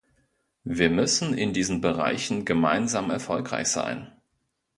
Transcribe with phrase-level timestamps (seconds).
[0.63, 4.11] Wir müssen in diesen Bereichen gemeinsam erfolgreich sein.